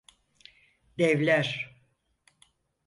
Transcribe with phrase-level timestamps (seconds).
[0.97, 1.71] Devler!